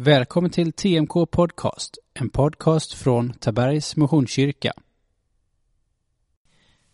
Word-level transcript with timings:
Välkommen 0.00 0.50
till 0.50 0.72
TMK 0.72 1.30
Podcast, 1.30 1.98
en 2.14 2.30
podcast 2.30 2.92
från 2.92 3.32
Tabergs 3.32 3.96
Missionskyrka. 3.96 4.72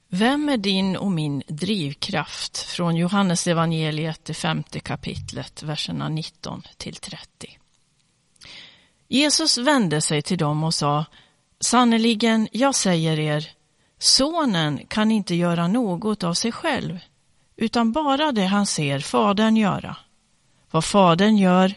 Vem 0.08 0.48
är 0.48 0.56
din 0.56 0.96
och 0.96 1.10
min 1.10 1.42
drivkraft? 1.48 2.58
Från 2.58 2.96
Johannes 2.96 3.46
evangeliet, 3.46 4.24
det 4.24 4.34
femte 4.34 4.80
kapitlet, 4.80 5.62
verserna 5.62 6.08
19 6.08 6.62
till 6.76 6.94
30. 6.94 7.58
Jesus 9.08 9.58
vände 9.58 10.00
sig 10.00 10.22
till 10.22 10.38
dem 10.38 10.64
och 10.64 10.74
sa, 10.74 11.04
sannerligen, 11.60 12.48
jag 12.52 12.74
säger 12.74 13.18
er, 13.18 13.48
sonen 13.98 14.86
kan 14.88 15.10
inte 15.10 15.34
göra 15.34 15.68
något 15.68 16.24
av 16.24 16.34
sig 16.34 16.52
själv, 16.52 16.98
utan 17.56 17.92
bara 17.92 18.32
det 18.32 18.46
han 18.46 18.66
ser 18.66 18.98
fadern 18.98 19.56
göra. 19.56 19.96
Vad 20.70 20.84
fadern 20.84 21.36
gör, 21.36 21.74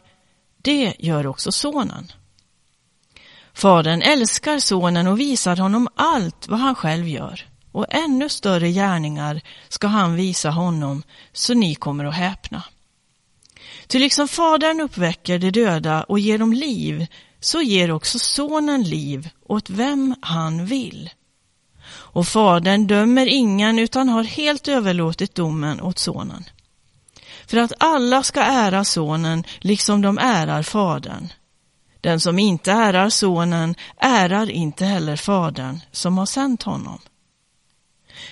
det 0.68 0.95
gör 0.99 1.27
också 1.27 1.52
sonen. 1.52 2.11
Fadern 3.54 4.01
älskar 4.01 4.60
sonen 4.60 5.07
och 5.07 5.19
visar 5.19 5.57
honom 5.57 5.87
allt 5.96 6.47
vad 6.47 6.59
han 6.59 6.75
själv 6.75 7.07
gör 7.07 7.46
och 7.71 7.86
ännu 7.89 8.29
större 8.29 8.71
gärningar 8.71 9.42
ska 9.69 9.87
han 9.87 10.15
visa 10.15 10.50
honom 10.50 11.04
så 11.33 11.54
ni 11.54 11.75
kommer 11.75 12.06
att 12.06 12.15
häpna. 12.15 12.64
Ty 13.87 14.00
liksom 14.00 14.28
fadern 14.28 14.82
uppväcker 14.82 15.39
de 15.39 15.51
döda 15.51 16.04
och 16.04 16.19
ger 16.19 16.37
dem 16.37 16.54
liv 16.54 17.07
så 17.39 17.61
ger 17.61 17.92
också 17.92 18.20
sonen 18.20 18.84
liv 18.84 19.29
åt 19.45 19.70
vem 19.70 20.15
han 20.21 20.65
vill. 20.65 21.09
Och 21.89 22.28
fadern 22.28 22.87
dömer 22.87 23.28
ingen 23.28 23.79
utan 23.79 24.09
har 24.09 24.23
helt 24.23 24.68
överlåtit 24.68 25.36
domen 25.36 25.81
åt 25.81 26.00
sonen 26.00 26.43
för 27.47 27.57
att 27.57 27.74
alla 27.79 28.24
ska 28.24 28.42
ära 28.42 28.83
sonen 28.83 29.43
liksom 29.60 30.01
de 30.01 30.18
ärar 30.18 30.64
fadern. 30.64 31.28
Den 32.02 32.20
som 32.20 32.39
inte 32.39 32.72
ärar 32.72 33.09
sonen 33.09 33.75
ärar 34.02 34.50
inte 34.50 34.86
heller 34.86 35.16
fadern 35.16 35.80
som 35.92 36.18
har 36.18 36.25
sänt 36.25 36.64
honom. 36.64 37.00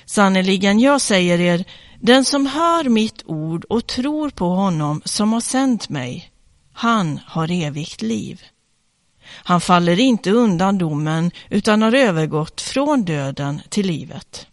Sannerligen, 0.05 0.80
jag 0.80 1.02
säger 1.02 1.39
er, 1.39 1.66
den 1.99 2.25
som 2.25 2.45
hör 2.45 2.83
mitt 2.89 3.23
ord 3.25 3.66
och 3.69 3.88
tror 3.88 4.30
på 4.30 4.49
honom 4.49 5.02
som 5.05 5.33
har 5.33 5.41
sänt 5.41 5.89
mig, 5.89 6.31
han 6.73 7.19
har 7.25 7.52
evigt 7.52 8.02
liv. 8.02 8.41
Han 9.27 9.61
faller 9.61 9.99
inte 9.99 10.31
undan 10.31 10.77
domen 10.77 11.31
utan 11.49 11.81
har 11.81 11.93
övergått 11.93 12.61
från 12.61 13.05
döden 13.05 13.61
till 13.69 13.88
livet. 13.88 14.47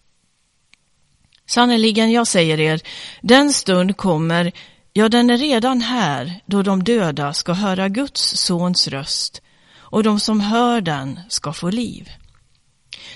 Sannerligen, 1.52 2.12
jag 2.12 2.26
säger 2.26 2.60
er, 2.60 2.80
den 3.20 3.52
stund 3.52 3.96
kommer, 3.96 4.52
ja 4.92 5.08
den 5.08 5.30
är 5.30 5.36
redan 5.36 5.80
här, 5.80 6.40
då 6.46 6.62
de 6.62 6.84
döda 6.84 7.32
ska 7.32 7.52
höra 7.52 7.88
Guds 7.88 8.36
sons 8.36 8.88
röst 8.88 9.42
och 9.76 10.02
de 10.02 10.20
som 10.20 10.40
hör 10.40 10.80
den 10.80 11.20
ska 11.28 11.52
få 11.52 11.70
liv. 11.70 12.10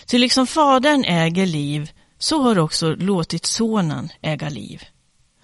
Ty 0.06 0.18
liksom 0.18 0.46
fadern 0.46 1.04
äger 1.04 1.46
liv, 1.46 1.90
så 2.18 2.42
har 2.42 2.58
också 2.58 2.94
låtit 2.94 3.46
sonen 3.46 4.08
äga 4.22 4.48
liv. 4.48 4.82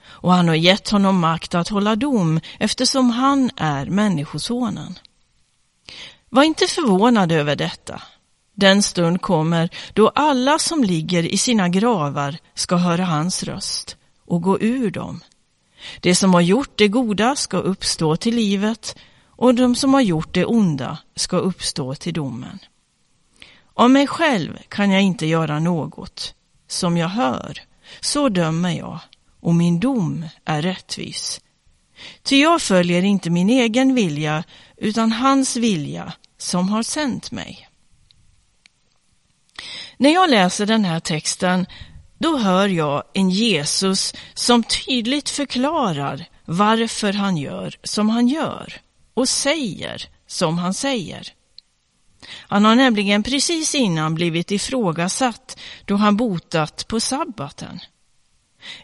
Och 0.04 0.32
han 0.32 0.48
har 0.48 0.54
gett 0.54 0.90
honom 0.90 1.20
makt 1.20 1.54
att 1.54 1.68
hålla 1.68 1.96
dom 1.96 2.40
eftersom 2.58 3.10
han 3.10 3.50
är 3.56 3.86
människosonen. 3.86 4.98
Var 6.28 6.42
inte 6.42 6.66
förvånad 6.66 7.32
över 7.32 7.56
detta. 7.56 8.02
Den 8.54 8.82
stund 8.82 9.20
kommer 9.20 9.70
då 9.92 10.08
alla 10.08 10.58
som 10.58 10.84
ligger 10.84 11.22
i 11.22 11.36
sina 11.36 11.68
gravar 11.68 12.36
ska 12.54 12.76
höra 12.76 13.04
hans 13.04 13.42
röst 13.42 13.96
och 14.26 14.42
gå 14.42 14.60
ur 14.60 14.90
dem. 14.90 15.20
De 16.00 16.14
som 16.14 16.34
har 16.34 16.40
gjort 16.40 16.78
det 16.78 16.88
goda 16.88 17.36
ska 17.36 17.56
uppstå 17.56 18.16
till 18.16 18.34
livet 18.34 18.96
och 19.26 19.54
de 19.54 19.74
som 19.74 19.94
har 19.94 20.00
gjort 20.00 20.34
det 20.34 20.44
onda 20.44 20.98
ska 21.16 21.36
uppstå 21.36 21.94
till 21.94 22.14
domen. 22.14 22.58
Av 23.74 23.90
mig 23.90 24.06
själv 24.06 24.58
kan 24.68 24.90
jag 24.90 25.02
inte 25.02 25.26
göra 25.26 25.58
något. 25.58 26.34
Som 26.68 26.96
jag 26.96 27.08
hör, 27.08 27.58
så 28.00 28.28
dömer 28.28 28.70
jag 28.70 28.98
och 29.40 29.54
min 29.54 29.80
dom 29.80 30.26
är 30.44 30.62
rättvis. 30.62 31.40
Ty 32.22 32.36
jag 32.36 32.62
följer 32.62 33.02
inte 33.02 33.30
min 33.30 33.50
egen 33.50 33.94
vilja 33.94 34.44
utan 34.76 35.12
hans 35.12 35.56
vilja 35.56 36.12
som 36.38 36.68
har 36.68 36.82
sänt 36.82 37.30
mig. 37.30 37.68
När 40.02 40.10
jag 40.10 40.30
läser 40.30 40.66
den 40.66 40.84
här 40.84 41.00
texten 41.00 41.66
då 42.18 42.36
hör 42.36 42.68
jag 42.68 43.04
en 43.12 43.30
Jesus 43.30 44.14
som 44.34 44.62
tydligt 44.62 45.28
förklarar 45.30 46.28
varför 46.44 47.12
han 47.12 47.36
gör 47.36 47.74
som 47.82 48.08
han 48.08 48.28
gör 48.28 48.80
och 49.14 49.28
säger 49.28 50.08
som 50.26 50.58
han 50.58 50.74
säger. 50.74 51.28
Han 52.30 52.64
har 52.64 52.74
nämligen 52.74 53.22
precis 53.22 53.74
innan 53.74 54.14
blivit 54.14 54.50
ifrågasatt 54.50 55.58
då 55.84 55.96
han 55.96 56.16
botat 56.16 56.88
på 56.88 57.00
sabbaten. 57.00 57.80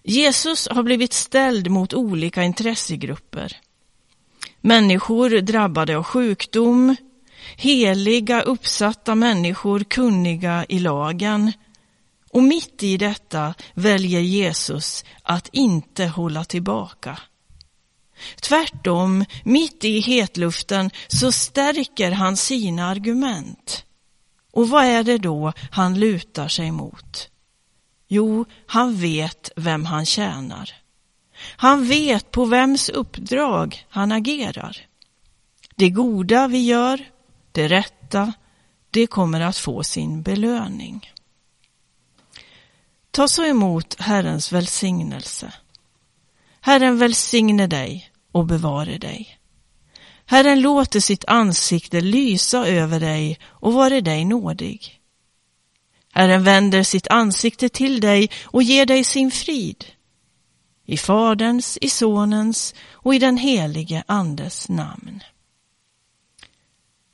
Jesus 0.03 0.69
har 0.71 0.83
blivit 0.83 1.13
ställd 1.13 1.71
mot 1.71 1.95
olika 1.95 2.43
intressegrupper. 2.43 3.57
Människor 4.61 5.41
drabbade 5.41 5.97
av 5.97 6.03
sjukdom, 6.03 6.97
heliga 7.57 8.43
uppsatta 8.43 9.15
människor 9.15 9.81
kunniga 9.81 10.67
i 10.69 10.79
lagen 10.79 11.53
och 12.31 12.43
mitt 12.43 12.83
i 12.83 12.97
detta 12.97 13.55
väljer 13.75 14.21
Jesus 14.21 15.05
att 15.23 15.49
inte 15.53 16.07
hålla 16.07 16.45
tillbaka. 16.45 17.19
Tvärtom, 18.43 19.25
mitt 19.45 19.85
i 19.85 20.01
hetluften 20.01 20.91
så 21.09 21.33
stärker 21.33 22.11
han 22.11 22.37
sina 22.37 22.87
argument. 22.87 23.85
Och 24.53 24.69
vad 24.69 24.85
är 24.85 25.03
det 25.03 25.19
då 25.19 25.53
han 25.71 26.01
lutar 26.01 26.49
sig 26.49 26.71
mot? 26.71 27.31
Jo, 28.09 28.45
han 28.67 28.97
vet 28.97 29.51
vem 29.57 29.85
han 29.85 30.07
tjänar. 30.07 30.75
Han 31.57 31.89
vet 31.89 32.31
på 32.31 32.45
vems 32.45 32.89
uppdrag 32.89 33.85
han 33.89 34.13
agerar. 34.13 34.77
Det 35.77 35.91
goda 35.91 36.49
vi 36.49 36.59
gör, 36.59 37.05
det 37.59 37.69
rätta, 37.69 38.33
det 38.91 39.07
kommer 39.07 39.41
att 39.41 39.57
få 39.57 39.83
sin 39.83 40.23
belöning. 40.23 41.13
Ta 43.11 43.29
så 43.29 43.45
emot 43.45 44.01
Herrens 44.01 44.53
välsignelse. 44.53 45.53
Herren 46.61 46.99
välsigne 46.99 47.67
dig 47.67 48.11
och 48.33 48.47
bevare 48.47 48.99
dig. 48.99 49.39
Herren 50.27 50.61
låter 50.61 51.01
sitt 51.01 51.25
ansikte 51.25 52.01
lysa 52.01 52.67
över 52.67 53.01
dig 53.01 53.39
och 53.45 53.73
vare 53.73 54.01
dig 54.01 54.25
nådig. 54.25 55.01
Herren 56.13 56.45
vänder 56.45 56.83
sitt 56.83 57.09
ansikte 57.09 57.69
till 57.69 58.01
dig 58.01 58.31
och 58.45 58.63
ger 58.63 58.87
dig 58.87 59.05
sin 59.05 59.31
frid. 59.31 59.85
I 60.85 60.97
Faderns, 60.97 61.79
i 61.81 61.91
Sonens 61.91 62.75
och 62.93 63.15
i 63.15 63.19
den 63.19 63.37
helige 63.37 64.05
Andes 64.07 64.69
namn. 64.69 65.23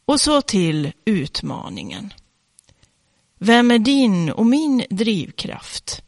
Och 0.04 0.20
så 0.20 0.42
till 0.42 0.92
utmaningen. 1.04 2.12
Vem 3.38 3.70
är 3.70 3.78
din 3.78 4.30
och 4.30 4.46
min 4.46 4.84
drivkraft? 4.90 6.02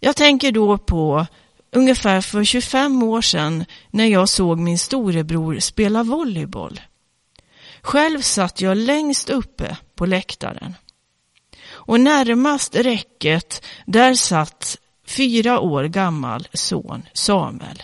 Jag 0.00 0.16
tänker 0.16 0.52
då 0.52 0.78
på 0.78 1.26
ungefär 1.70 2.20
för 2.20 2.44
25 2.44 3.02
år 3.02 3.22
sedan 3.22 3.64
när 3.90 4.06
jag 4.06 4.28
såg 4.28 4.58
min 4.58 4.78
storebror 4.78 5.58
spela 5.58 6.02
volleyboll. 6.02 6.80
Själv 7.82 8.20
satt 8.20 8.60
jag 8.60 8.76
längst 8.76 9.30
uppe 9.30 9.76
på 9.94 10.06
läktaren. 10.06 10.74
Och 11.68 12.00
närmast 12.00 12.74
räcket, 12.74 13.64
där 13.86 14.14
satt 14.14 14.76
fyra 15.06 15.60
år 15.60 15.84
gammal 15.84 16.48
son 16.52 17.02
Samuel. 17.12 17.82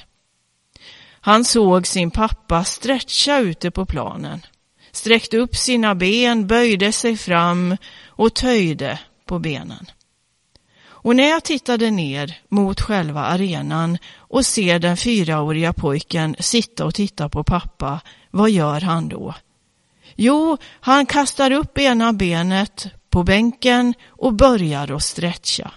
Han 1.21 1.45
såg 1.45 1.87
sin 1.87 2.11
pappa 2.11 2.65
stretcha 2.65 3.39
ute 3.39 3.71
på 3.71 3.87
planen, 3.87 4.41
sträckte 4.97 5.37
upp 5.37 5.57
sina 5.57 5.95
ben, 5.95 6.47
böjde 6.47 6.93
sig 6.93 7.17
fram 7.17 7.77
och 8.07 8.35
töjde 8.35 8.99
på 9.27 9.39
benen. 9.39 9.87
Och 10.87 11.17
när 11.17 11.29
jag 11.29 11.45
tittade 11.45 11.91
ner 11.91 12.39
mot 12.49 12.81
själva 12.81 13.21
arenan 13.21 13.99
och 14.17 14.47
ser 14.47 14.79
den 14.79 14.97
fyraåriga 14.97 15.73
pojken 15.73 16.37
sitta 16.39 16.85
och 16.85 16.95
titta 16.95 17.29
på 17.29 17.45
pappa, 17.45 18.01
vad 18.31 18.51
gör 18.51 18.81
han 18.81 19.09
då? 19.09 19.35
Jo, 20.17 20.57
han 20.81 21.07
kastar 21.07 21.51
upp 21.51 21.79
ena 21.79 22.13
benet 22.13 22.87
på 23.11 23.23
bänken 23.23 23.95
och 24.09 24.35
börjar 24.35 24.93
att 24.97 25.03
stretcha. 25.03 25.71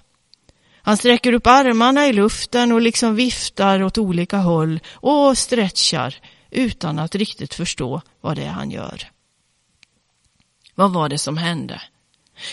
Han 0.82 0.98
sträcker 0.98 1.34
upp 1.34 1.48
armarna 1.48 2.08
i 2.08 2.14
luften 2.14 2.72
och 2.72 2.82
liksom 2.82 3.16
viftar 3.16 3.84
åt 3.84 3.98
olika 3.98 4.38
håll 4.38 4.80
och 4.94 5.38
stretchar 5.38 6.16
utan 6.50 7.00
att 7.00 7.16
riktigt 7.16 7.54
förstå 7.54 8.02
vad 8.22 8.36
det 8.36 8.44
är 8.44 8.52
han 8.52 8.72
gör. 8.72 9.12
Vad 10.76 10.94
var 10.94 11.10
det 11.10 11.18
som 11.18 11.38
hände? 11.38 11.82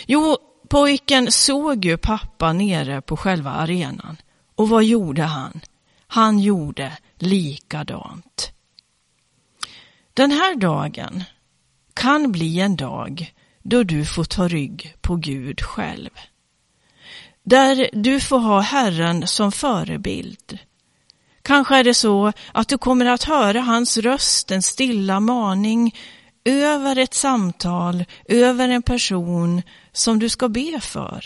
Jo, 0.06 0.36
pojken 0.68 1.32
såg 1.32 1.84
ju 1.84 1.96
pappa 1.96 2.52
nere 2.52 3.00
på 3.00 3.16
själva 3.16 3.50
arenan. 3.50 4.16
Och 4.54 4.68
vad 4.68 4.84
gjorde 4.84 5.22
han? 5.22 5.60
Han 6.06 6.38
gjorde 6.38 6.98
likadant. 7.18 8.52
Den 10.14 10.30
här 10.30 10.56
dagen 10.56 11.24
kan 11.94 12.32
bli 12.32 12.60
en 12.60 12.76
dag 12.76 13.34
då 13.62 13.82
du 13.82 14.04
får 14.04 14.24
ta 14.24 14.48
rygg 14.48 14.96
på 15.00 15.16
Gud 15.16 15.60
själv. 15.60 16.10
Där 17.42 17.90
du 17.92 18.20
får 18.20 18.38
ha 18.38 18.60
Herren 18.60 19.26
som 19.26 19.52
förebild. 19.52 20.58
Kanske 21.44 21.76
är 21.76 21.84
det 21.84 21.94
så 21.94 22.32
att 22.52 22.68
du 22.68 22.78
kommer 22.78 23.06
att 23.06 23.24
höra 23.24 23.60
hans 23.60 23.98
röst, 23.98 24.50
en 24.50 24.62
stilla 24.62 25.20
maning 25.20 25.94
över 26.44 26.98
ett 26.98 27.14
samtal, 27.14 28.04
över 28.24 28.68
en 28.68 28.82
person 28.82 29.62
som 29.92 30.18
du 30.18 30.28
ska 30.28 30.48
be 30.48 30.80
för, 30.80 31.24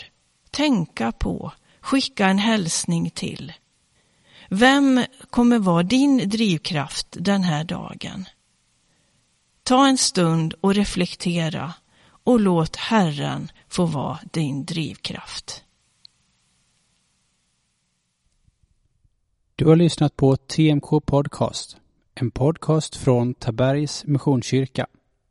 tänka 0.51 1.11
på, 1.11 1.51
skicka 1.81 2.27
en 2.27 2.37
hälsning 2.37 3.09
till. 3.09 3.53
Vem 4.49 5.05
kommer 5.29 5.59
vara 5.59 5.83
din 5.83 6.29
drivkraft 6.29 7.07
den 7.11 7.43
här 7.43 7.63
dagen? 7.63 8.25
Ta 9.63 9.87
en 9.87 9.97
stund 9.97 10.53
och 10.61 10.75
reflektera 10.75 11.73
och 12.23 12.39
låt 12.39 12.75
Herren 12.75 13.51
få 13.69 13.85
vara 13.85 14.19
din 14.31 14.65
drivkraft. 14.65 15.63
Du 19.59 19.65
har 19.65 19.75
lyssnat 19.75 20.17
på 20.17 20.35
TMK 20.35 21.05
Podcast, 21.05 21.77
en 22.15 22.31
podcast 22.31 22.95
från 22.95 23.33
Tabergs 23.33 24.05
Missionskyrka. 24.05 24.87